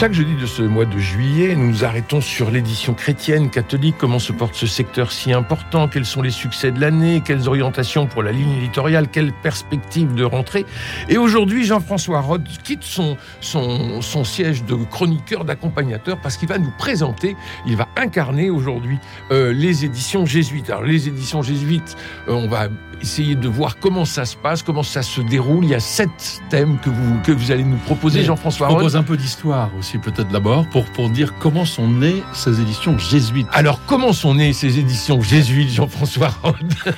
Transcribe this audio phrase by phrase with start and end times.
[0.00, 4.18] Chaque jeudi de ce mois de juillet, nous nous arrêtons sur l'édition chrétienne, catholique, comment
[4.18, 8.22] se porte ce secteur si important, quels sont les succès de l'année, quelles orientations pour
[8.22, 10.64] la ligne éditoriale, quelles perspectives de rentrée?
[11.10, 16.56] Et aujourd'hui, Jean-François Rode quitte son, son, son siège de chroniqueur, d'accompagnateur, parce qu'il va
[16.56, 18.96] nous présenter, il va incarner aujourd'hui
[19.30, 20.70] euh, les éditions jésuites.
[20.70, 21.94] Alors les éditions jésuites,
[22.26, 22.68] euh, on va
[23.00, 25.64] essayer de voir comment ça se passe, comment ça se déroule.
[25.64, 28.96] Il y a sept thèmes que vous, que vous allez nous proposer, Jean-François Je propose
[28.96, 33.48] un peu d'histoire aussi, peut-être d'abord, pour, pour dire comment sont nées ces éditions jésuites.
[33.52, 36.56] Alors, comment sont nées ces éditions jésuites, Jean-François Rode?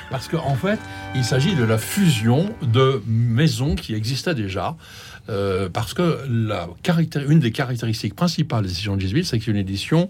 [0.09, 0.79] Parce qu'en en fait,
[1.15, 4.75] il s'agit de la fusion de maisons qui existaient déjà.
[5.29, 6.67] Euh, parce que la
[7.29, 10.09] une des caractéristiques principales des éditions jésuites, c'est que c'est une édition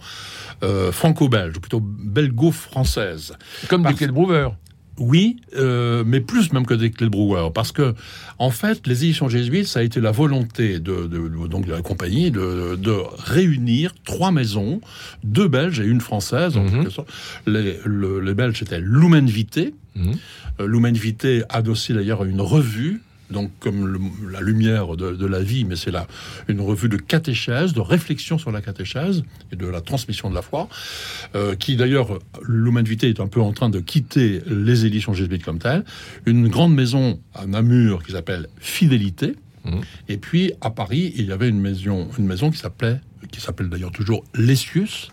[0.63, 3.33] euh, franco-belge, ou plutôt belgo-française.
[3.67, 3.95] Comme Parce...
[3.95, 4.49] du Brouwer.
[4.99, 7.95] Oui, euh, mais plus même que des Brouwer, parce que
[8.37, 11.81] en fait, les éditions jésuites, ça a été la volonté de, de donc de la
[11.81, 14.81] compagnie de, de, réunir trois maisons,
[15.23, 16.57] deux belges et une française.
[16.57, 17.05] En mm -hmm.
[17.47, 20.65] les, le, les, Belges étaient Lumen Vitae, mm -hmm.
[20.65, 23.01] Lumen Vitae adossé d'ailleurs à une revue
[23.33, 23.99] donc comme le,
[24.31, 26.07] la lumière de, de, la vie, mais c'est là
[26.47, 30.41] une revue de catéchèse, de réflexion sur la catéchèse et de la transmission de la
[30.41, 30.69] foi,
[31.35, 35.59] euh, qui d'ailleurs, l'humanité est un peu en train de quitter les éditions jésuites comme
[35.59, 35.83] telles.
[36.25, 39.35] Une grande maison à Namur qui s'appelle Fidélité.
[39.65, 39.79] Mmh.
[40.09, 43.69] Et puis à Paris, il y avait une maison, une maison qui s'appelait, qui s'appelle
[43.69, 45.09] d'ailleurs toujours Lessius.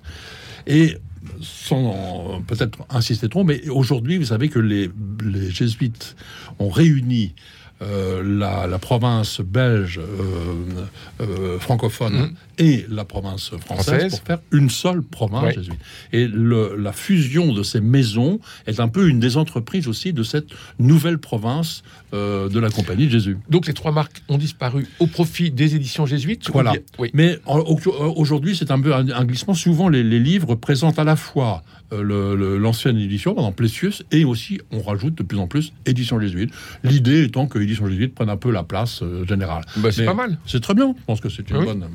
[0.67, 0.97] Et
[1.41, 4.91] sans peut-être insister trop, mais aujourd'hui, vous savez que les,
[5.23, 6.17] les jésuites
[6.59, 7.34] ont réuni
[7.83, 10.85] euh, la, la, province belge euh,
[11.23, 12.35] euh, francophone mmh.
[12.59, 15.79] et la province française, française, pour faire une seule province jésuite.
[16.13, 20.23] Et le, la fusion de ces maisons est un peu une des entreprises aussi de
[20.23, 20.49] cette
[20.79, 21.83] nouvelle province
[22.13, 23.39] de la Compagnie de Jésus.
[23.49, 26.75] Donc les trois marques ont disparu au profit des éditions jésuites Voilà.
[26.99, 27.11] Oui.
[27.15, 29.55] Mais aujourd'hui, c'est un peu un, un, glissement.
[29.55, 31.62] Souvent, les, les, livres présentent à la fois
[31.93, 36.53] l'ancienne le, édition, exemple Plessius, et aussi, on rajoute de plus en plus édition jésuite.
[36.84, 39.65] L'idée étant que édition jésuite prenne un peu la place euh, générale.
[39.77, 40.39] Bah, c'est pas mal.
[40.47, 40.95] C'est très bien.
[40.99, 41.65] Je pense que c'est une oui.
[41.65, 41.87] bonne.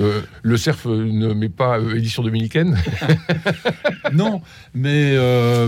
[0.00, 2.76] Euh, le CERF ne met pas édition dominicaine
[4.12, 4.42] Non,
[4.74, 5.16] mais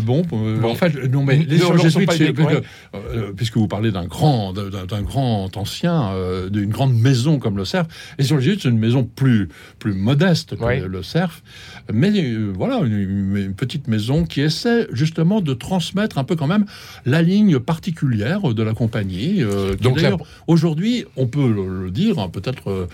[0.00, 2.11] bon, bon, en fait, non, mais l'édition jésuite,
[3.37, 7.87] puisque vous parlez d'un grand, d'un grand ancien, euh, d'une grande maison comme le Cerf.
[8.21, 10.81] Sur les c'est une maison plus, plus modeste que oui.
[10.81, 11.43] le, Cerf,
[11.93, 16.47] mais euh, voilà, une, une, petite maison qui essaie justement de transmettre un peu quand
[16.47, 16.65] même
[17.05, 19.43] la ligne particulière de la compagnie.
[19.43, 20.01] Euh, Donc
[20.47, 22.87] aujourd'hui, on peut le, le dire, hein, peut-être, euh,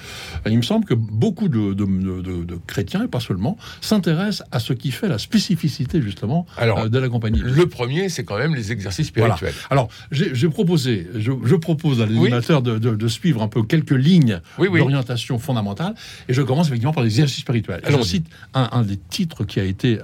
[0.46, 4.60] il me semble que beaucoup de, de, de, de chrétiens, et pas seulement, s'intéressent à
[4.60, 7.40] ce qui fait la spécificité justement Alors, de la compagnie.
[7.42, 9.52] Le premier, c'est quand même les exercices spirituels.
[9.68, 9.84] Voilà.
[9.84, 12.72] Alors, j'ai proposé je, je, propose à l'éditeur oui.
[12.72, 14.80] de, de, de, suivre un peu quelques lignes oui, oui.
[14.80, 15.94] d'orientation fondamentale.
[16.28, 17.80] Et je commence effectivement par les exercices spirituels.
[17.84, 19.98] Alors, je cite un, un, des titres qui a été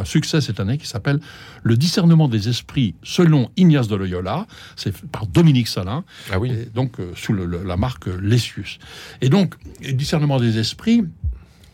[0.00, 1.20] un, succès cette année qui s'appelle
[1.62, 4.46] Le discernement des esprits selon Ignace de Loyola.
[4.76, 6.04] C'est par Dominique Salin.
[6.32, 6.50] Ah oui.
[6.50, 8.78] Et donc, euh, sous le, le, la marque Lessius.
[9.20, 11.04] Et donc, le discernement des esprits,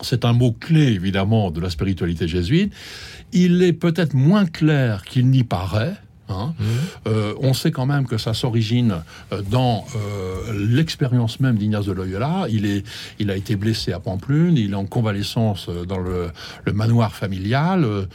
[0.01, 2.73] c'est un mot clé évidemment de la spiritualité jésuite.
[3.31, 5.95] Il est peut-être moins clair qu'il n'y paraît.
[6.29, 6.53] Hein.
[6.57, 6.63] Mmh.
[7.07, 9.01] Euh, on sait quand même que ça s'origine
[9.31, 12.45] euh, dans euh, l'expérience même d'Ignace de Loyola.
[12.49, 12.85] Il, est,
[13.19, 16.29] il a été blessé à Pamplune, il est en convalescence dans le,
[16.65, 18.05] le manoir familial, euh,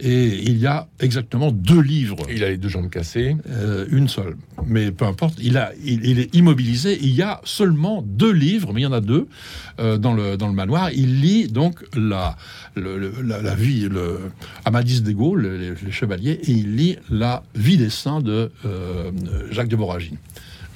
[0.00, 2.16] et il y a exactement deux livres.
[2.32, 3.36] Il a les deux jambes cassées.
[3.90, 4.36] Une seule.
[4.66, 6.98] Mais peu importe, il, a, il, il, est immobilisé.
[7.00, 9.26] Il y a seulement deux livres, mais il y en a deux
[9.78, 10.90] dans, le, dans le manoir.
[10.92, 12.36] Il lit donc la,
[12.74, 14.20] le, la, la, vie, le
[14.64, 19.10] Amadis de Gaulle, les, les, chevaliers, et il lit la vie des saints de euh,
[19.50, 20.16] Jacques de Voragine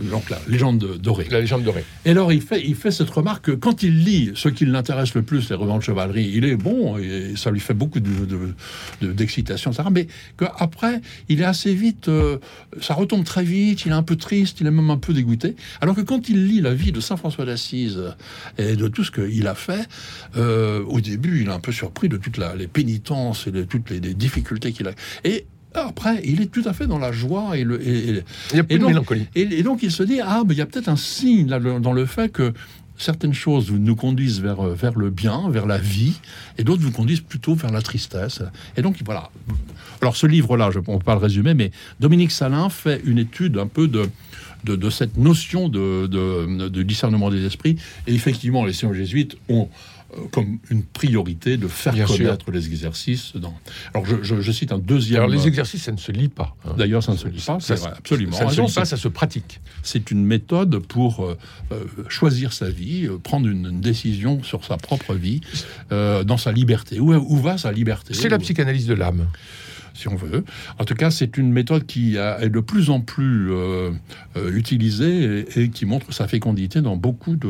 [0.01, 1.29] donc la légende dorée.
[1.31, 1.85] La légende dorée.
[2.05, 5.15] Et alors il fait, il fait cette remarque que quand il lit ce qui l'intéresse
[5.15, 9.71] le plus, les romans de chevalerie, il est bon et ça lui fait beaucoup d'excitation,
[9.71, 9.91] de, de.
[9.91, 10.07] Mais
[10.37, 12.39] qu'après, il est assez vite, euh,
[12.81, 15.57] ça retombe très vite, il est un peu triste, il est même un peu dégoûté.
[15.81, 18.01] Alors que quand il lit la vie de Saint François d'Assise
[18.59, 19.89] et de tout ce qu'il a fait,
[20.37, 23.63] euh, au début, il est un peu surpris de toutes la, les pénitences et de
[23.63, 24.93] toutes les, les difficultés qu'il a.
[25.25, 27.81] Et après, il est tout à fait dans la joie et le.
[27.87, 28.23] Et,
[28.53, 29.27] il y a plus et de mélancolie.
[29.35, 31.59] Et, et, donc, il se dit ah, mais il y a peut-être un signe là,
[31.59, 32.53] dans le fait que
[33.03, 36.15] certaines choses nous conduisent vers, euh, vers le bien, vers la vie,
[36.59, 38.43] et d'autres vous conduisent plutôt vers la tristesse.
[38.77, 39.31] Et donc, voilà.
[40.01, 41.71] Alors, ce livre-là, je, peut pas le résumer, mais
[42.01, 44.09] Dominique Salin fait une étude un peu de,
[44.65, 47.77] de, cette notion de, de, discernement des esprits.
[48.07, 49.69] Et effectivement, les séances jésuites ont
[50.31, 53.37] comme une priorité de faire connaître les exercices.
[53.37, 53.55] Dans...
[53.95, 55.23] Alors, je, cite un deuxième.
[55.23, 56.57] Alors, les exercices, ça ne se lit pas.
[56.65, 56.75] Hein.
[56.77, 58.37] D'ailleurs, ça ne se lit pas, vrai, absolument.
[58.37, 59.61] Ça ne se lit pas, ça se pratique.
[59.83, 61.39] C'est une méthode pour euh,
[61.73, 65.41] euh, choisir sa vie, prendre une, décision sur sa propre vie,
[65.91, 67.01] dans sa liberté.
[67.01, 69.27] Où, où va sa liberté C'est la psychanalyse de l'âme
[69.95, 70.45] si on veut.
[70.79, 73.91] En tout cas, c'est une méthode qui est de plus en plus euh,
[74.37, 77.49] euh, utilisée et, qui montre sa fécondité dans beaucoup de,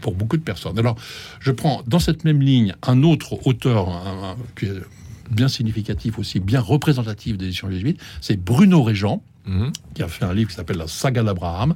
[0.00, 0.78] pour beaucoup de personnes.
[0.78, 0.96] Alors,
[1.40, 4.82] je prends dans cette même ligne un autre auteur qui est
[5.30, 9.72] bien significatif aussi, bien représentatif des éditions jésuites, c'est Bruno Régent, mhm.
[9.94, 11.74] qui a fait un livre qui s'appelle La saga d'Abraham,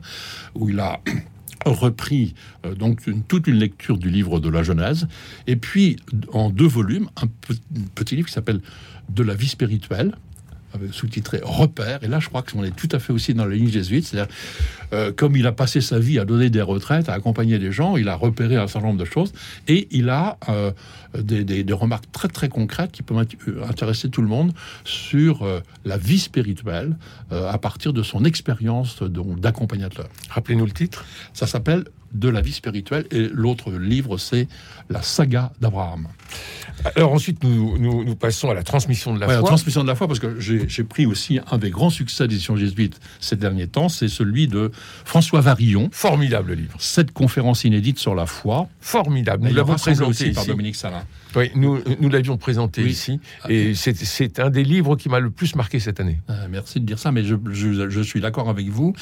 [0.54, 1.00] où il a
[1.66, 2.34] repris
[2.64, 5.06] euh, donc toute une lecture du livre de la Genèse,
[5.46, 5.96] et puis
[6.32, 7.28] en deux volumes, un
[7.94, 8.60] petit livre qui s'appelle
[9.08, 10.12] De la vie spirituelle,
[10.90, 12.02] sous-titré Repère.
[12.02, 14.06] Et là, je crois qu'on est tout à fait aussi dans la ligne jésuite.
[14.06, 14.32] C'est-à-dire,
[14.92, 17.96] euh, comme il a passé sa vie à donner des retraites, à accompagner des gens,
[17.96, 19.32] il a repéré un certain nombre de choses
[19.68, 20.72] et il a euh,
[21.18, 23.24] des, remarques très très concrètes qui peuvent
[23.68, 24.52] intéresser tout le monde
[24.84, 26.96] sur euh, la vie spirituelle
[27.30, 30.08] à partir de son expérience d'accompagnateur.
[30.30, 31.04] Rappelez-nous le titre.
[31.32, 34.48] Ça s'appelle De la vie spirituelle et l'autre livre, c'est
[34.90, 36.08] La saga d'Abraham.
[36.96, 39.36] Alors ensuite, nous, nous, passons à la transmission de la foi.
[39.36, 42.56] La transmission de la foi, parce que j'ai pris aussi un des grands succès d'édition
[42.56, 44.70] jésuite ces derniers temps, c'est celui de
[45.04, 45.88] François Varillon.
[45.92, 46.76] Formidable livre.
[46.78, 48.68] Cette conférence inédite sur la foi.
[48.80, 49.48] Formidable.
[49.48, 51.04] Nous l'avons présenté aussi par Dominique Salin.
[51.36, 55.30] Oui, nous, nous l'avions présenté ici, ah, et c'est un des livres qui m'a le
[55.30, 56.20] plus marqué cette année.
[56.28, 58.94] Ah, merci de dire ça, mais je, je, suis d'accord avec vous,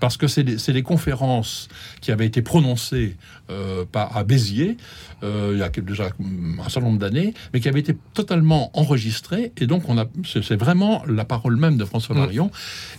[0.00, 1.68] parce que c'est des, conférences
[2.00, 3.16] qui avaient été prononcées
[3.50, 4.76] euh, à Béziers,
[5.22, 6.10] euh, il y a déjà
[6.58, 10.58] un certain nombre d'années, mais qui avaient été totalement enregistrées, et donc on a, c'est
[10.58, 12.18] vraiment la parole même de François mm.
[12.18, 12.50] Marion,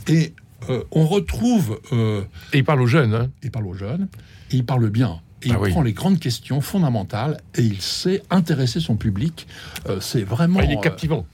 [0.07, 0.33] et
[0.69, 1.79] euh, on retrouve...
[1.91, 3.13] et il parle aux jeunes.
[3.13, 3.29] Hein.
[3.43, 4.09] Il parle aux jeunes,
[4.51, 8.79] et il parle bien il ah prend les grandes questions fondamentales et il sait intéresser
[8.79, 9.47] son public.
[9.87, 10.59] Euh, c'est vraiment.
[10.61, 11.25] Ah, il est captivant.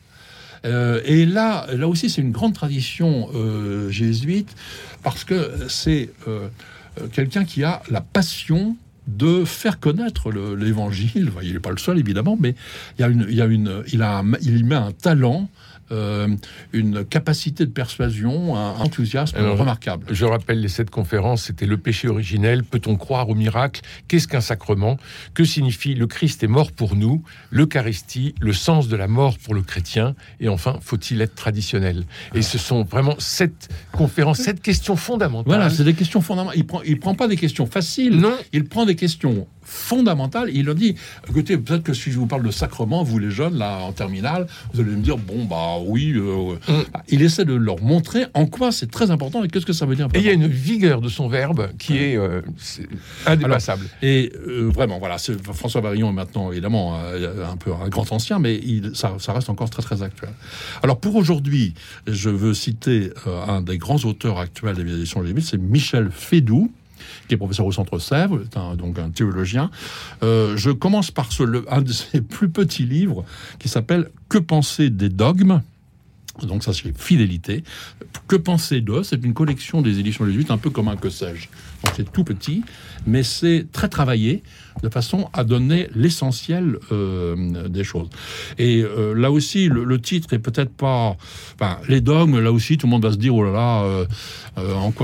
[0.66, 4.56] Euh, et là, là aussi, c'est une grande tradition euh, jésuite
[5.04, 6.10] parce que c'est
[7.12, 8.76] quelqu'un qui a la passion
[9.08, 11.32] de faire connaître l'évangile.
[11.44, 12.56] Il n'est pas le seul, évidemment, mais
[12.98, 15.48] il, y a une, il, y a une, il, a il met un talent
[15.92, 16.28] euh,
[16.74, 20.08] une capacité de persuasion, un enthousiasme remarquable.
[20.10, 24.42] Je rappelle les sept conférences, c'était le péché originel, peut-on croire au miracle, qu'est-ce qu'un
[24.42, 24.98] sacrement,
[25.34, 29.54] que signifie le Christ est mort pour nous, l'Eucharistie, le sens de la mort pour
[29.54, 32.06] le chrétien, et enfin, faut-il être traditionnel?
[32.34, 35.54] Et ce sont vraiment sept conférences, sept questions fondamentales.
[35.56, 36.58] Voilà, c'est des questions fondamentales.
[36.58, 38.36] Il prend, il prend pas des questions faciles, non.
[38.54, 40.50] il prend des questions fondamentale.
[40.54, 40.96] Il leur dit,
[41.28, 44.48] écoutez, peut-être que si je vous parle de sacrement, vous les jeunes, là, en terminale,
[44.74, 46.14] vous allez me dire, bon, bah oui.
[46.16, 46.84] Euh, mm.
[47.10, 49.96] Il essaie de leur montrer en quoi c'est très important et qu'est-ce que ça veut
[49.96, 50.08] dire.
[50.14, 52.42] Et il y a une vigueur de son verbe qui est, euh,
[53.26, 53.86] indépassable.
[54.02, 55.18] et euh, vraiment, voilà,
[55.54, 59.50] François Barillon est maintenant, évidemment, un peu un grand ancien, mais il, ça, ça, reste
[59.50, 60.32] encore très, très actuel.
[60.84, 61.74] Alors, pour aujourd'hui,
[62.08, 63.12] je veux citer
[63.48, 66.72] un des grands auteurs actuels des éditions de c'est Michel Fédou
[67.28, 68.42] qui est professeur au Centre Sèvres,
[68.78, 69.70] donc un théologien.
[70.24, 71.30] Euh, je commence par
[71.70, 73.26] un de ses plus petits livres
[73.60, 75.62] qui s'appelle Que penser des dogmes?
[76.44, 77.64] Donc ça c'est fidélité.
[78.28, 80.96] Que penser d'eux C'est une collection des éditions jésuites, un peu comme un.
[80.96, 82.64] Donc c'est tout petit,
[83.06, 84.42] mais c'est très travaillé
[84.82, 88.10] de façon à donner l'essentiel euh, des choses.
[88.58, 91.16] Et euh, là aussi, le, titre est peut-être pas...
[91.54, 94.06] Enfin, les dogmes, là aussi, tout le monde va se dire, oh là là, euh,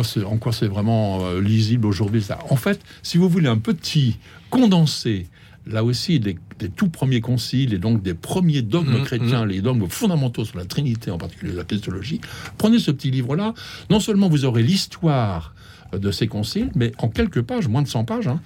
[0.04, 2.26] c'est, en quoi c'est vraiment lisible aujourd'hui.
[2.50, 4.18] En fait, si vous voulez un petit
[4.50, 5.28] condensé
[5.66, 6.38] là aussi des,
[6.76, 9.50] tout premiers conciles et donc des premiers dogmes mmh, chrétiens, mmh.
[9.50, 12.22] les dogmes fondamentaux sur la Trinité, en particulier la christologie,
[12.58, 13.54] prenez ce petit livre-là.
[13.90, 15.54] Non seulement vous aurez l'histoire
[15.94, 18.40] de ces conciles, mais en quelques pages, moins de 100 pages, hein,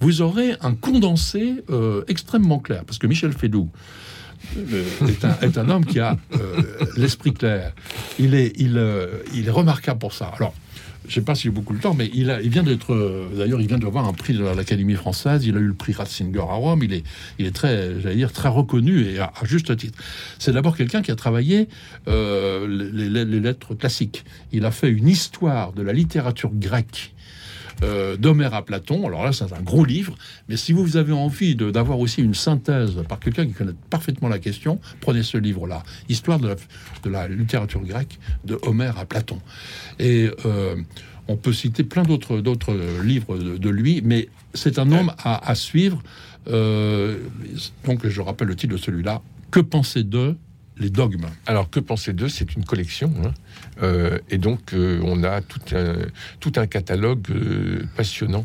[0.00, 2.84] vous aurez un condensé euh, extrêmement clair.
[2.84, 3.68] Parce que Michel Fédou,
[4.56, 4.84] euh,
[5.42, 6.62] est, un, homme qui a euh,
[6.96, 7.72] l'esprit clair.
[8.18, 8.80] Il est, il,
[9.34, 10.32] il est remarquable pour ça.
[10.36, 10.54] Alors,
[11.04, 13.60] je ne sais pas si j'ai beaucoup le temps, mais il, vient d'être, euh, d'ailleurs,
[13.60, 15.44] il vient d'avoir un prix de l'Académie française.
[15.44, 16.82] Il a eu le prix Ratzinger à Rome.
[16.84, 17.04] Il est,
[17.38, 19.98] il est très, j'allais dire, très reconnu et à, juste titre.
[20.38, 21.68] C'est d'abord quelqu'un qui a travaillé
[22.08, 24.24] euh, les, lettres classiques.
[24.52, 27.12] Il a fait une histoire de la littérature grecque
[27.82, 29.06] euh, d'Homère à Platon.
[29.06, 30.14] Alors là, c'est un gros livre,
[30.48, 34.38] mais si vous avez envie d'avoir aussi une synthèse par quelqu'un qui connaît parfaitement la
[34.38, 36.56] question, prenez ce livre-là, Histoire de
[37.06, 39.40] la, de littérature grecque de Homère à Platon.
[39.98, 40.76] Et euh,
[41.28, 46.02] on peut citer plein d'autres livres de, lui, mais c'est un homme à, suivre.
[46.48, 47.18] Euh,
[47.84, 49.22] donc, je rappelle le titre de celui-là.
[49.50, 50.36] Que penser d'eux
[50.78, 51.26] les dogmes?
[51.46, 53.12] Alors, que penser d'eux C'est une collection.
[53.24, 53.32] Hein.
[53.82, 55.94] Euh, et donc, euh, on a tout un,
[56.40, 58.44] tout un catalogue euh, passionnant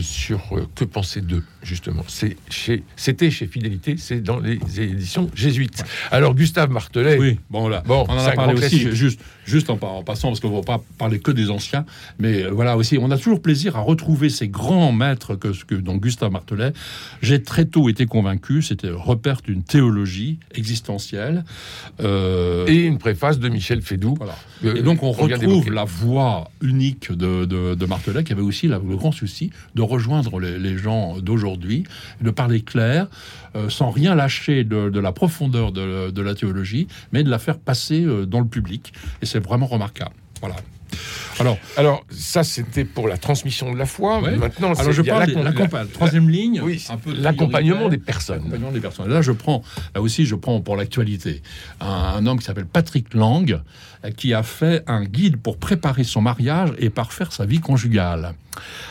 [0.00, 0.40] sur
[0.74, 2.02] que penser d'eux, justement.
[2.08, 5.84] C'est chez, c'était chez Fidélité, c'est dans les éditions jésuites.
[6.10, 7.18] Alors, Gustave Martelet.
[7.18, 10.50] Oui, bon, là, bon, on en a parlé aussi, juste, juste en, passant, parce qu'on
[10.50, 11.84] ne va pas parler que des anciens,
[12.18, 15.96] mais voilà aussi, on a toujours plaisir à retrouver ces grands maîtres que, que dont
[15.96, 16.72] Gustave Martelet.
[17.22, 21.44] J'ai très tôt été convaincu, c'était repère d'une théologie existentielle.
[22.00, 24.14] et une préface de Michel Fédoux.
[24.18, 24.34] Voilà.
[24.62, 29.12] Et donc on retrouve la voix unique de, de, Martelet, qui avait aussi le grand
[29.12, 31.84] souci de rejoindre les, gens d'aujourd'hui,
[32.20, 33.08] de parler clair,
[33.56, 38.04] euh, sans rien lâcher de, la profondeur de, la théologie, mais de la faire passer
[38.04, 38.92] euh, dans le public.
[39.22, 40.14] Et c'est vraiment remarquable.
[40.40, 40.56] Voilà.
[41.40, 44.20] Alors, alors ça c'était pour la transmission de la foi.
[44.20, 48.36] Maintenant, alors je parle de la, troisième ligne, oui, un peu l'accompagnement des personnes.
[48.36, 49.08] L'accompagnement des personnes.
[49.08, 49.62] Là, je prends,
[49.94, 51.42] là aussi, je prends pour l'actualité
[51.80, 53.60] un, homme qui s'appelle Patrick Lang,
[54.16, 58.34] qui a fait un guide pour préparer son mariage et parfaire sa vie conjugale.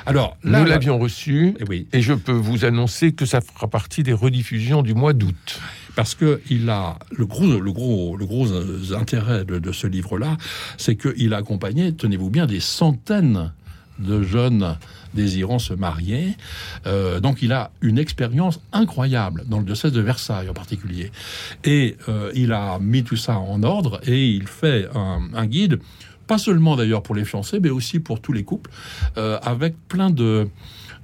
[0.06, 1.88] Alors, là, nous l'avions reçu, et, eh oui.
[1.92, 5.60] et je peux vous annoncer que ça fera partie des rediffusions du mois d'août
[5.98, 8.54] parce que il a le gros, le gros, le gros
[8.94, 10.38] intérêt de, ce livre-là,
[10.77, 13.51] c'est qu'il a accompagné, tenez-vous bien, des centaines
[13.98, 14.77] de jeunes
[15.16, 16.36] désirant se marier.
[16.86, 21.12] Euh, donc il a une expérience incroyable dans le diocèse de Versailles en particulier.
[21.63, 25.80] Et euh, il a mis tout ça en ordre et il fait un, guide,
[26.27, 28.70] pas seulement d'ailleurs pour les fiancés, mais aussi pour tous les couples,
[29.18, 30.48] euh, avec plein de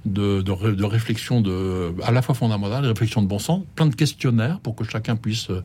[0.04, 4.60] de, de, réflexion de, à la fois fondamentale, réflexion de bon sens, plein de questionnaires
[4.60, 5.62] pour que chacun puisse euh,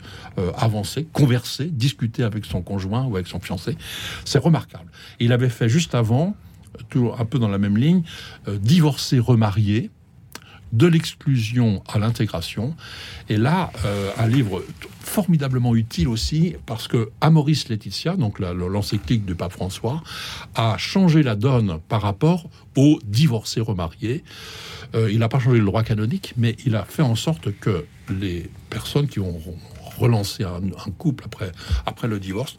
[0.57, 3.77] avancer, converser, discuter avec son conjoint ou avec son fiancé.
[4.25, 4.89] C'est remarquable.
[5.19, 6.35] Il avait fait juste avant,
[6.89, 8.03] toujours un peu dans la même ligne,
[8.47, 9.89] euh, divorcer, remarier,
[10.71, 12.75] de l'exclusion à l'intégration.
[13.27, 14.63] Et là, euh, un livre
[15.01, 20.03] formidablement utile aussi parce que Amoris Laetitia, donc l'encyclique du pape François,
[20.55, 24.23] a changé la donne par rapport aux divorcés remariés.
[24.95, 27.85] Euh, il n'a pas changé le droit canonique, mais il a fait en sorte que
[28.09, 29.39] les personnes qui ont
[29.97, 30.61] relancé un,
[30.97, 31.51] couple après,
[31.85, 32.57] après le divorce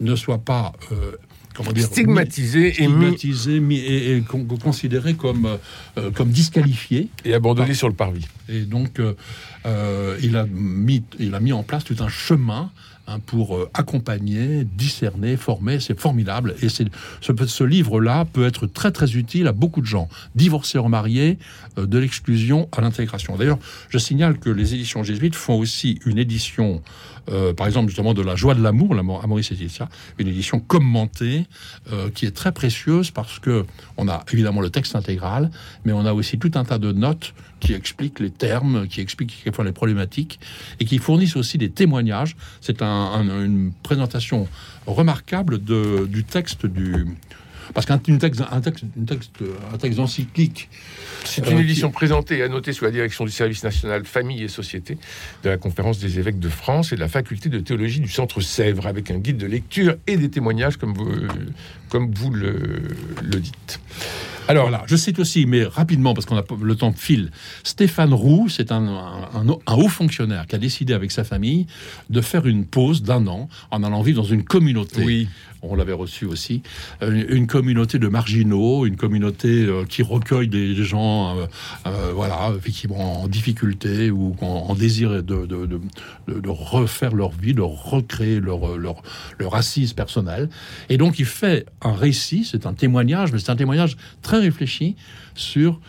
[0.00, 1.16] ne soient pas euh,
[1.54, 4.22] comment dire, stigmatisé, et, mis, et,
[4.62, 5.58] considéré comme,
[5.98, 7.08] euh, comme disqualifié.
[7.24, 8.26] Et abandonné sur le parvis.
[8.48, 9.14] Et donc, euh,
[9.66, 12.70] euh, il, a mis, il a mis en place tout un chemin
[13.08, 15.80] Hein, pour accompagner, discerner, former.
[15.80, 16.54] C'est formidable.
[16.62, 16.84] Et ce,
[17.20, 21.36] ce livre-là peut être très très utile à beaucoup de gens, divorcés, remariés,
[21.78, 23.34] euh, de l'exclusion à l'intégration.
[23.36, 26.80] D'ailleurs, je signale que les éditions jésuites font aussi une édition,
[27.30, 29.88] euh, par exemple justement de la joie de l'amour, l'amour, Maurice ça,
[30.18, 31.46] une édition commentée
[32.14, 33.64] qui est très précieuse parce que
[33.96, 35.50] on a évidemment le texte intégral,
[35.84, 39.42] mais on a aussi tout un tas de notes qui expliquent les termes, qui expliquent
[39.44, 40.40] quelquefois les problématiques
[40.80, 42.36] et qui fournissent aussi des témoignages.
[42.60, 44.48] C'est une présentation
[44.86, 47.06] remarquable du texte du,
[47.74, 49.30] parce qu'un texte, un texte, un texte,
[49.72, 50.68] un texte encyclique.
[51.24, 54.48] C'est une euh, édition présentée et annotée sous la direction du service national Famille et
[54.48, 54.98] Société
[55.44, 58.40] de la Conférence des évêques de France et de la faculté de théologie du Centre
[58.40, 61.08] Sèvres, avec un guide de lecture et des témoignages, comme vous,
[61.88, 62.58] comme vous le,
[63.22, 63.80] le dites.
[64.48, 67.30] Alors là, je cite aussi, mais rapidement, parce qu'on a le temps file,
[67.62, 71.66] Stéphane Roux, c'est un, un, haut fonctionnaire qui a décidé avec sa famille
[72.10, 75.02] de faire une pause d'un an en allant vivre dans une communauté.
[75.04, 75.28] Oui.
[75.64, 76.62] On l'avait reçu aussi.
[77.02, 81.36] Euh, une communauté de marginaux, une communauté euh, qui recueille des, gens,
[81.86, 89.54] euh, voilà, effectivement en difficulté ou en, désir de, refaire leur vie, de recréer leur,
[89.54, 90.48] assise personnelle.
[90.88, 94.96] Et donc, il fait un récit, c'est un témoignage, mais c'est un témoignage très réfléchi
[95.34, 95.80] sur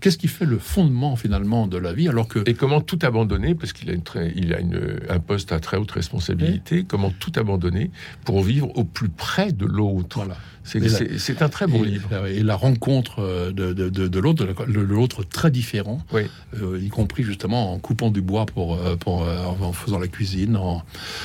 [0.00, 3.54] qu'est-ce qui fait le fondement finalement de la vie alors que et comment tout abandonner
[3.54, 4.02] parce qu'il a une
[4.34, 7.90] il a une, un poste à très haute responsabilité comment tout abandonner
[8.24, 10.18] pour vivre au plus près de l'autre?
[10.18, 10.36] Voilà
[10.68, 12.26] c'est un très bon livre.
[12.26, 17.22] Et la rencontre euh, de, de, de, l'autre, de l'autre très différent, euh, y compris
[17.22, 20.58] justement en coupant du bois pour, euh, pour en faisant la cuisine.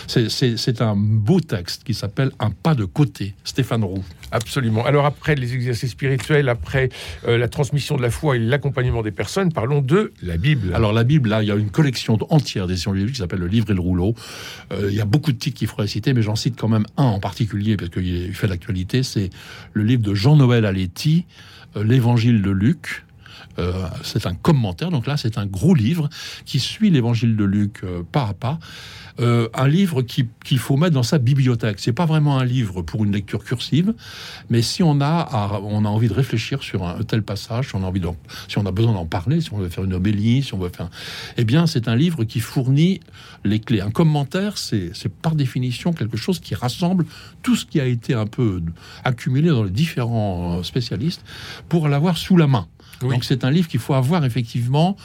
[0.08, 4.04] C'est un beau texte qui s'appelle Un pas de côté, Stéphane Roux.
[4.32, 4.86] Absolument.
[4.86, 6.90] Alors après les exercices spirituels, après
[7.28, 10.74] la transmission de la foi et l'accompagnement des personnes, parlons de la Bible.
[10.74, 13.48] Alors la Bible, là, il y a une collection entière des bibliques qui s'appelle le
[13.48, 14.16] livre et le rouleau.
[14.72, 16.86] Euh, il y a beaucoup de titres qu'il faudrait citer, mais j'en cite quand même
[16.98, 19.04] un en particulier parce qu'il fait l'actualité.
[19.04, 19.30] C'est
[19.74, 21.26] le livre de Jean-Noël Aletti,
[21.76, 23.04] euh, l'Évangile de Luc.
[23.60, 26.10] Euh, c'est un commentaire, donc là c'est un gros livre
[26.46, 28.60] qui suit l'évangile de Luc pas à pas.
[29.20, 31.78] Euh, un livre qu'il faut mettre dans sa bibliothèque.
[31.80, 33.94] C'est pas vraiment un livre pour une lecture cursive,
[34.50, 37.84] mais si on a, on a envie de réfléchir sur un tel passage, si on
[37.84, 38.02] a envie
[38.48, 40.70] si on a besoin d'en parler, si on veut faire une homélie, si on veut
[40.70, 40.90] faire,
[41.38, 43.02] eh bien, c'est un livre qui fournit
[43.44, 43.82] les clés.
[43.82, 47.06] Un commentaire, c'est par définition quelque chose qui rassemble
[47.44, 48.64] tout ce qui a été un peu
[49.04, 51.24] accumulé dans les différents euh, spécialistes
[51.70, 52.68] pour l'avoir sous la main.
[53.02, 54.96] Donc c'est un livre qu'il faut avoir effectivement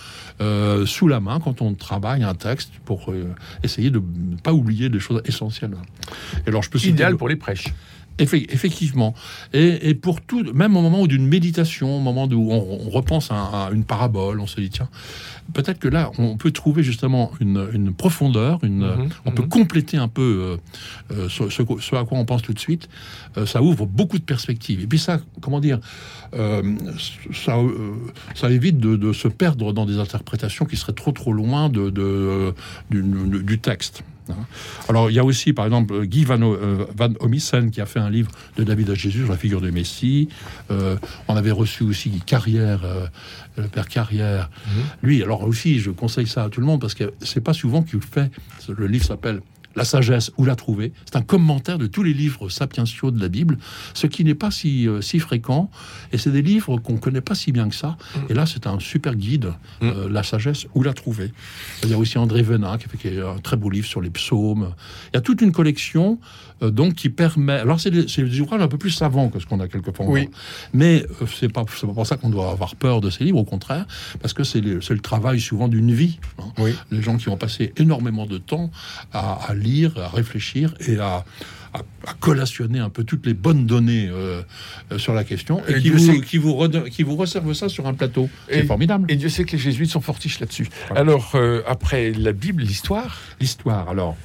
[0.40, 4.52] euh, sous la main quand on travaille un texte pour euh, essayer de ne pas
[4.52, 5.76] oublier des choses essentielles.
[6.46, 7.68] Et alors je peux idéal pour les prêches.
[8.18, 9.14] Effectivement.
[9.52, 13.84] Et, pour tout, même au moment d'une méditation, au moment où on, repense à, une
[13.84, 14.88] parabole, on se dit, tiens,
[15.54, 19.48] peut-être que là, on peut trouver justement une, profondeur, une, mhm, on peut mhm.
[19.48, 20.58] compléter un peu
[21.12, 22.88] euh, euh, ce, à quoi on pense tout de suite.
[23.36, 24.80] Euh, ça ouvre beaucoup de perspectives.
[24.82, 25.78] Et puis ça, comment dire,
[26.32, 27.56] ça,
[28.34, 32.52] ça évite de, se perdre dans des interprétations qui seraient trop trop loin de,
[32.90, 34.02] du texte.
[34.30, 34.46] Hein.
[34.88, 38.00] Alors, il y a aussi, par exemple, Guy Van, euh, Van Omissen qui a fait
[38.00, 40.28] un livre de David à Jésus sur la figure de Messie.
[40.70, 40.96] Euh,
[41.28, 43.06] on avait reçu aussi Carrière, euh,
[43.56, 44.50] le père Carrière.
[44.66, 44.82] Mhm.
[45.02, 47.82] Lui, alors aussi, je conseille ça à tout le monde parce que c'est pas souvent
[47.82, 48.30] qu'il fait.
[48.68, 49.40] Le livre s'appelle
[49.78, 53.28] la sagesse, où la trouver C'est un commentaire de tous les livres sapientiaux de la
[53.28, 53.58] Bible,
[53.94, 55.70] ce qui n'est pas si, euh, si fréquent.
[56.12, 57.96] Et c'est des livres qu'on ne connaît pas si bien que ça.
[58.14, 58.18] Mm.
[58.30, 59.86] Et là, c'est un super guide, mm.
[59.86, 61.32] euh, La sagesse, où la trouver
[61.84, 64.10] Il y a aussi André Venin, qui a fait un très beau livre sur les
[64.10, 64.74] psaumes.
[65.12, 66.18] Il y a toute une collection
[66.62, 67.52] euh, donc qui permet.
[67.52, 70.06] Alors, c'est des, des, ouvrages un peu plus savants que ce qu'on a quelquefois.
[70.06, 70.28] Oui.
[70.72, 73.86] Mais c'est pas, pas pour ça qu'on doit avoir peur de ces livres, au contraire,
[74.20, 76.18] parce que c'est le, le, travail souvent d'une vie.
[76.38, 76.46] Hein.
[76.58, 76.74] Oui.
[76.90, 78.70] Les gens qui ont passé énormément de temps
[79.12, 81.24] à, à lire, à réfléchir et à,
[81.74, 84.42] à, collationner un peu toutes les bonnes données euh,
[84.92, 87.94] euh, sur la question et, qui, vous, qui, vous qui vous réserve ça sur un
[87.94, 88.28] plateau.
[88.48, 89.10] C'est formidable.
[89.10, 90.68] Et Dieu sait que les jésuites sont fortiches là-dessus.
[90.94, 93.18] Alors, euh, après la Bible, l'histoire?
[93.40, 94.16] L'histoire, alors.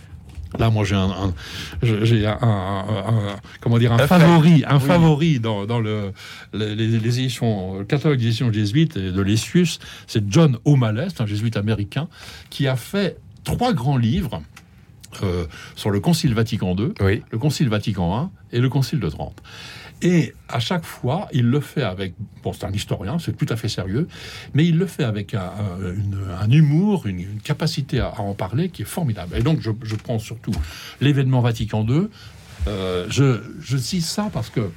[0.59, 1.33] Là, moi, j'ai un,
[1.81, 2.85] j'ai un,
[3.59, 6.11] comment dire, un, favori, un favori dans, dans le,
[6.53, 9.79] les, les, éditions, le catalogue d'éditions jésuites de l'Essius.
[10.05, 12.07] C'est John O'Malley, un jésuite américain,
[12.51, 14.43] qui a fait trois grands livres
[15.23, 15.45] euh,
[15.75, 19.41] sur le Concile Vatican II, le Concile Vatican I et le Concile de Trente.
[20.01, 22.13] Et à chaque fois, il le fait avec.
[22.43, 24.07] Bon, c'est un historien, c'est tout à fait sérieux,
[24.53, 29.37] mais il le fait avec un, humour, une, capacité à, en parler qui est formidable.
[29.37, 30.51] Et donc, je, prends surtout
[30.99, 32.07] l'événement Vatican II.
[32.67, 34.69] Euh, je, je cite ça parce que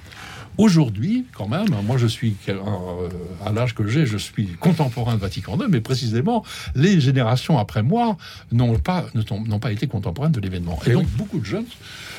[0.58, 3.08] Aujourd'hui, quand même, moi je suis euh,
[3.44, 7.82] à l'âge que j'ai, je suis contemporain de Vatican II, mais précisément les générations après
[7.82, 8.16] moi
[8.52, 10.78] n'ont pas n'ont pas été contemporains de l'événement.
[10.86, 11.66] Et, donc beaucoup de jeunes,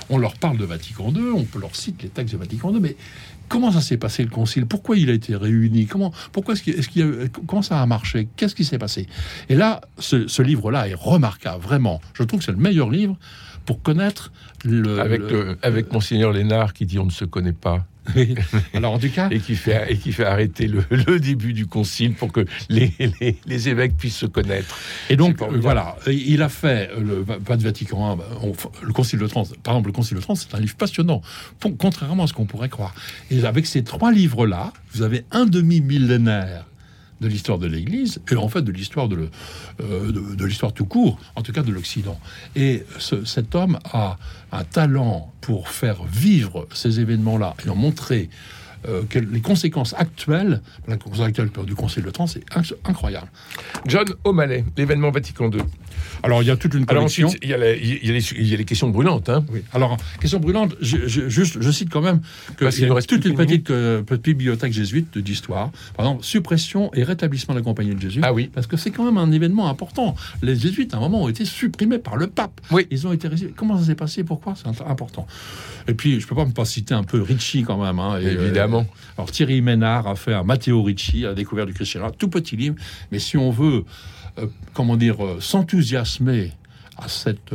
[0.10, 2.80] on leur parle de Vatican II, on peut leur citer les textes de Vatican II,
[2.80, 2.96] mais
[3.50, 4.66] comment ça s'est passé le concile?
[4.66, 5.88] Pourquoi il a été réuni?
[5.88, 8.28] Comment pourquoi est-ce qu'il, est comment ça a marché?
[8.36, 9.08] Qu'est-ce qui s'est passé?
[9.50, 12.02] Et là, ce, ce livre-là est remarquable, vraiment.
[12.14, 13.18] Je trouve que c'est le meilleur livre
[13.66, 14.32] pour connaître
[14.64, 17.86] le avec le, avec monseigneur Lénard qui dit on ne se connaît pas.
[18.74, 22.14] Alors en tout cas, et qui fait et qui fait arrêter le, début du concile
[22.14, 22.94] pour que les,
[23.46, 24.78] les, évêques puissent se connaître.
[25.10, 28.26] Et donc voilà, il a fait le pas de Vatican bah,
[28.82, 29.58] le concile de Trente.
[29.60, 31.22] Par exemple, le concile de Trente, c'est un livre passionnant,
[31.78, 32.94] contrairement à ce qu'on pourrait croire.
[33.32, 36.66] Et avec ces trois livres là, vous avez un demi millénaire
[37.22, 39.30] de l'histoire de l'Église et en fait de l'histoire de,
[39.82, 42.20] euh, de, l'histoire tout court, en tout cas de l'Occident.
[42.56, 42.86] Et
[43.26, 44.18] cet homme a
[44.52, 48.30] un talent pour faire vivre ces événements-là et en montrer
[48.88, 52.44] euh, les conséquences actuelles, la conséquence actuelle du Conseil de Trente, c'est
[52.86, 53.28] incroyable.
[53.86, 55.62] John O'Malley, l'événement Vatican II.
[56.24, 57.30] Alors, il y a toute une collection.
[57.42, 59.30] il, y a les, questions brûlantes.
[59.30, 59.46] Hein.
[59.52, 59.64] Oui.
[59.74, 62.22] Alors, questions brûlantes, je, juste, je cite quand même
[62.56, 65.72] que Parce il, y reste toute une petite, euh, petite, bibliothèque jésuite d'histoire.
[65.96, 68.22] Par exemple, suppression et rétablissement de la Compagnie de Jésus.
[68.24, 68.50] Ah oui.
[68.54, 70.16] Parce que c'est quand même un événement important.
[70.42, 72.62] Les jésuites, à un moment, ont été supprimés par le pape.
[72.72, 72.88] Oui.
[72.90, 74.24] Ils ont été Comment ça s'est passé?
[74.24, 74.54] Pourquoi?
[74.56, 75.28] C'est important.
[75.88, 78.00] Et puis, je peux pas me pas citer un peu Ricci quand même.
[78.00, 78.67] Hein, Évidemment.
[78.74, 78.84] Euh,
[79.18, 82.76] alors, Thierry Ménard a fait un Matteo Ricci, a découvert du christianisme, tout petit livre.
[83.12, 83.86] Mais si on veut
[84.40, 86.52] euh, comment dire, euh, s'enthousiasmer
[86.98, 87.54] à cette,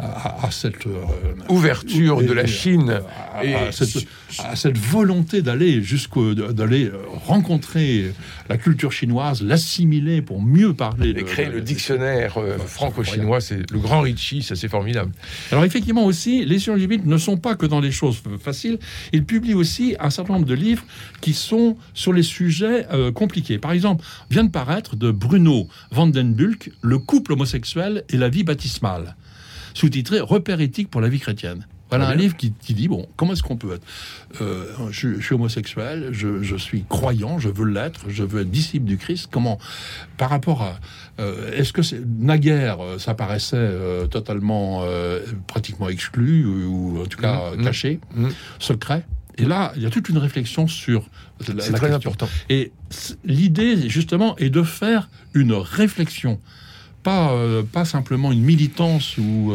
[0.00, 0.04] euh,
[0.42, 1.04] à, cette euh,
[1.48, 3.00] ouverture de la Chine
[3.42, 8.12] et à, cette, volonté d'aller jusqu'au d'aller euh, rencontrer
[8.48, 11.10] la culture chinoise, l'assimiler pour mieux parler.
[11.10, 15.10] Et créer le dictionnaire euh, franco-chinois, c'est le grand Ritchie, ça c'est formidable.
[15.50, 18.78] Alors effectivement aussi, les scientifiques ne sont pas que dans les choses faciles,
[19.12, 20.84] ils publient aussi un certain nombre de livres
[21.20, 23.58] qui sont sur les sujets compliqués.
[23.58, 29.16] Par exemple, vient de paraître de Bruno Vandenbulk, Le couple homosexuel et la vie baptismale
[29.78, 31.64] sous-titré Repère éthique pour la vie chrétienne.
[31.88, 33.86] Voilà un livre qui, dit bon, comment est-ce qu'on peut être
[34.42, 38.98] euh, je, suis homosexuel, je, suis croyant, je veux l'être, je veux être disciple du
[38.98, 39.28] Christ.
[39.30, 39.58] Comment,
[40.18, 40.78] par rapport à,
[41.18, 43.70] euh, est-ce que c'est naguère, euh, ça paraissait
[44.10, 44.84] totalement,
[45.46, 48.28] pratiquement exclu ou, en tout cas mmh, mmh, caché, mmh.
[48.58, 49.06] secret?
[49.38, 51.08] Et là, il y a toute une réflexion sur
[51.54, 52.28] la, C'est très important.
[52.50, 52.72] Et
[53.24, 56.40] l'idée, justement, est de faire une réflexion
[57.08, 59.54] pas, euh, pas simplement une militance ou,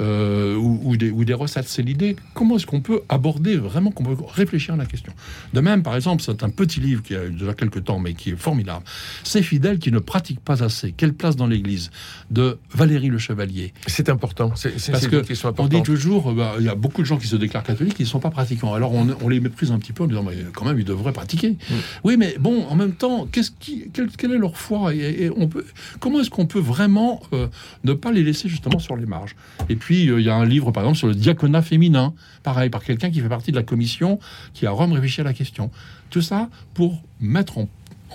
[0.00, 1.68] euh, euh, ou, des, ou, des, recettes.
[1.68, 5.12] C'est l'idée, comment est-ce qu'on peut aborder vraiment, qu'on peut réfléchir à la question?
[5.52, 8.30] De même, par exemple, c'est un petit livre qui a déjà quelques temps, mais qui
[8.30, 8.84] est formidable.
[9.24, 10.92] C'est Fidèle qui ne pratique pas assez.
[10.92, 11.90] Quelle place dans l'Église
[12.30, 13.72] De Valérie Le Chevalier?
[13.86, 14.52] C'est important.
[14.56, 15.22] C'est, Parce que
[15.58, 18.02] on dit toujours, bah, il y a beaucoup de gens qui se déclarent catholiques qui
[18.02, 18.74] ne sont pas pratiquants.
[18.74, 21.50] Alors on, les méprise un petit peu en disant, mais quand même, ils devraient pratiquer.
[21.50, 21.74] Mm.
[22.04, 24.94] Oui, mais bon, en même temps, qu'est-ce qui, quelle, est leur foi?
[24.94, 25.64] Et, on peut,
[26.00, 27.46] Comment est-ce qu'on peut vraiment euh,
[27.84, 29.36] ne pas les laisser justement sur les marges?
[29.68, 32.70] Et puis, euh, il y a un livre, par exemple, sur le diaconat féminin, pareil,
[32.70, 34.18] par quelqu'un qui fait partie de la commission
[34.54, 35.70] qui a Rome réfléchi à la question.
[36.10, 37.58] Tout ça pour mettre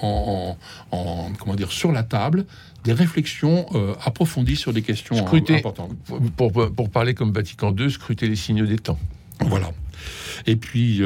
[0.02, 0.58] en,
[1.40, 2.46] comment dire, sur la table
[2.84, 5.92] des réflexions euh, approfondies sur des questions importantes.
[6.38, 9.00] Pour, pour, parler comme Vatican II, scruter les signes des temps.
[9.42, 9.72] Voilà.
[10.46, 11.02] Et puis,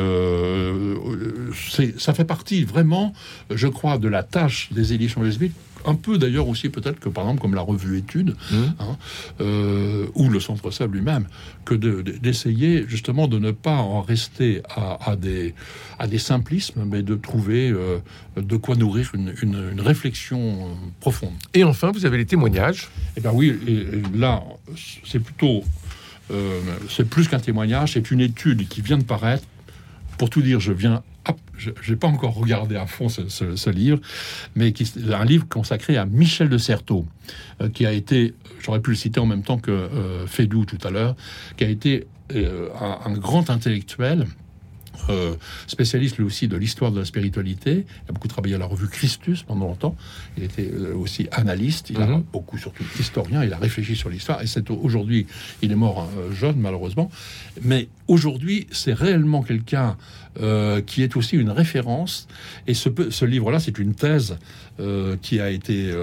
[1.98, 3.14] ça fait partie vraiment,
[3.50, 5.52] je crois, de la tâche des éditions lesbiennes
[5.86, 8.56] un peu d'ailleurs aussi peut-être que par exemple comme la revue Études mmh.
[8.80, 8.98] hein,
[9.42, 11.28] euh, ou le Centre Sable lui-même,
[11.66, 15.54] que d'essayer justement de ne pas en rester à, des,
[16.00, 18.00] à des simplismes, mais de trouver euh,
[18.38, 21.34] de quoi nourrir une, réflexion euh, profonde.
[21.54, 22.90] Et enfin, vous avez les témoignages.
[23.18, 23.58] Eh bien oui,
[24.14, 24.44] là,
[25.06, 25.64] c'est plutôt...
[26.90, 29.44] c'est plus qu'un témoignage, c'est une étude qui vient de paraître.
[30.18, 31.04] Pour tout dire, je viens
[31.56, 34.00] je n'ai pas encore regardé à fond ce, livre,
[34.56, 37.06] mais qui un livre consacré à Michel de Certeau,
[37.62, 40.80] euh, qui a été, j'aurais pu le citer en même temps que euh, Fédou tout
[40.84, 41.16] à l'heure,
[41.58, 44.26] qui a été euh, un, grand intellectuel
[45.10, 45.36] euh,
[45.68, 47.86] spécialiste lui aussi de l'histoire de la spiritualité.
[48.06, 49.96] Il a beaucoup travaillé à la revue Christus pendant longtemps.
[50.38, 51.90] Il était euh, aussi analyste.
[51.90, 52.24] Il a mhm.
[52.32, 53.44] beaucoup, surtout historien.
[53.44, 54.42] Il a réfléchi sur l'histoire.
[54.42, 55.28] Et c'est aujourd'hui,
[55.62, 57.10] il est mort euh, jeune malheureusement.
[57.64, 59.98] Mais aujourd'hui, c'est réellement quelqu'un
[60.86, 62.30] qui est aussi une référence.
[62.66, 64.38] Et ce, ce livre-là, c'est une thèse
[65.22, 65.94] qui a été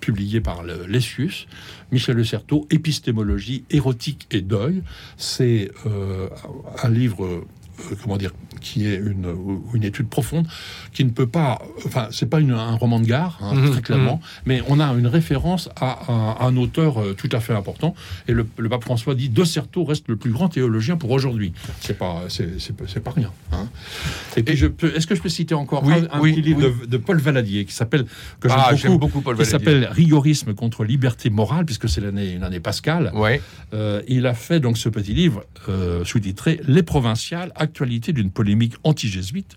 [0.00, 1.48] publiée par Lessius,
[1.90, 4.84] Michel Le Certeau, Épistémologie, érotique et deuil.
[5.16, 5.72] C'est
[6.84, 7.44] un livre
[8.02, 9.34] comment dire, qui est une,
[9.74, 10.46] une, étude profonde,
[10.92, 13.82] qui ne peut pas, enfin, c'est pas une, un roman de gare, hein, mhm, très
[13.82, 14.42] clairement, mhm.
[14.46, 17.94] mais on a une référence à un, auteur euh, tout à fait important.
[18.28, 21.52] Et le, pape François dit De Certeau reste le plus grand théologien pour aujourd'hui.
[21.80, 23.32] C'est pas, c'est pas rien.
[23.52, 23.68] Hein.
[24.36, 27.72] Et puis, est-ce que je peux citer encore un, petit livre de, Paul Valadier qui
[27.72, 28.04] s'appelle
[28.40, 32.32] que j'aime ah, beaucoup, beaucoup Paul qui s'appelle Rigorisme contre liberté morale, puisque c'est l'année
[32.32, 33.10] une année pascale.
[33.14, 33.40] Ouais.
[33.72, 35.44] Euh, il a fait donc ce petit livre
[36.04, 37.52] sous-titré Les provinciales
[38.12, 39.56] d'une polémique anti-jésuite.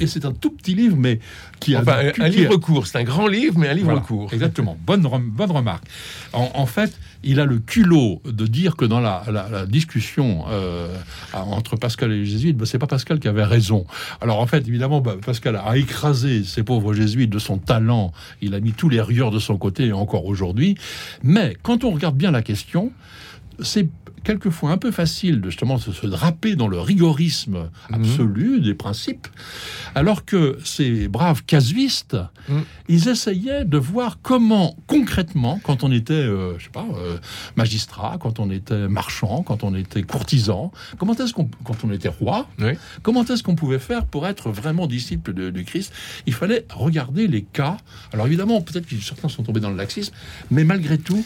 [0.00, 1.20] Et c'est un tout petit livre, mais
[1.60, 1.82] qui a...
[2.18, 4.32] un, livre court, c'est un grand livre, mais un livre court.
[4.32, 5.84] Exactement, bonne, bonne remarque.
[6.32, 10.94] En, fait, il a le culot de dire que dans la, discussion euh,
[11.32, 13.86] entre Pascal et les jésuites, ben, c'est pas Pascal qui avait raison.
[14.20, 18.54] Alors en fait, évidemment, ben, Pascal a écrasé ces pauvres jésuites de son talent, il
[18.54, 20.76] a mis tous les rieurs de son côté, encore aujourd'hui.
[21.22, 22.92] Mais quand on regarde bien la question,
[23.60, 23.88] c'est
[24.24, 27.94] quelquefois un peu facile de justement se, draper dans le rigorisme mhm.
[27.94, 29.28] absolu des principes,
[29.94, 32.16] alors que ces braves casuistes,
[32.48, 32.64] mhm.
[32.88, 37.18] ils essayaient de voir comment concrètement, quand on était, euh, je sais pas, euh,
[37.56, 42.08] magistrat, quand on était marchand, quand on était courtisan, comment est-ce qu'on, quand on était
[42.08, 42.48] roi,
[43.02, 45.92] comment est-ce qu'on pouvait faire pour être vraiment disciple de, Christ?
[46.26, 47.76] Il fallait regarder les cas.
[48.12, 50.14] Alors évidemment, peut-être que certains sont tombés dans le laxisme,
[50.50, 51.24] mais malgré tout,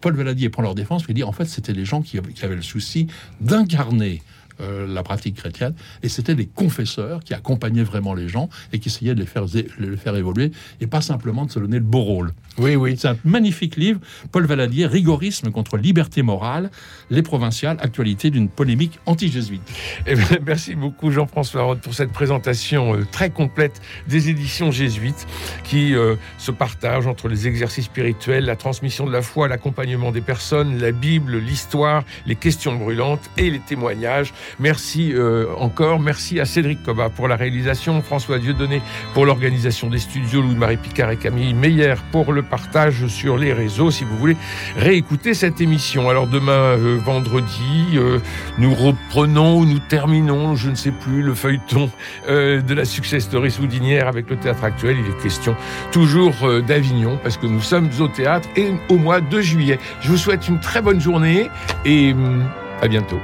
[0.00, 2.56] Paul Valadier prend leur défense et dit en fait c'était les gens qui, qui avait
[2.56, 3.06] le souci
[3.40, 4.22] d'incarner
[4.60, 5.74] euh, la pratique chrétienne.
[6.02, 9.44] Et c'était des confesseurs qui accompagnaient vraiment les gens et qui essayaient de les faire,
[9.78, 12.32] les faire évoluer et pas simplement de se donner le beau rôle.
[12.58, 12.96] Oui, oui.
[12.96, 16.70] C'est un magnifique livre, Paul Valadier, Rigorisme contre liberté morale,
[17.10, 19.62] les provinciales, actualité d'une polémique anti-jésuite.
[20.06, 20.14] Eh
[20.46, 25.26] merci beaucoup Jean-François Roth pour cette présentation euh, très complète des éditions jésuites
[25.64, 30.20] qui euh, se partagent entre les exercices spirituels, la transmission de la foi, l'accompagnement des
[30.20, 34.32] personnes, la Bible, l'histoire, les questions brûlantes et les témoignages.
[34.58, 39.98] Merci euh, encore, merci à Cédric Coba pour la réalisation, François Dieudonné pour l'organisation des
[39.98, 44.36] studios, Louis-Marie Picard et Camille Meyer pour le partage sur les réseaux si vous voulez
[44.76, 46.08] réécouter cette émission.
[46.08, 48.18] Alors demain, euh, vendredi, euh,
[48.58, 51.90] nous reprenons, nous terminons, je ne sais plus, le feuilleton
[52.28, 54.96] euh, de la success story soudinière avec le théâtre actuel.
[54.98, 55.56] Il est question
[55.92, 56.34] toujours
[56.66, 59.78] d'Avignon parce que nous sommes au théâtre et au mois de juillet.
[60.00, 61.48] Je vous souhaite une très bonne journée
[61.84, 62.44] et hum,
[62.82, 63.20] à bientôt.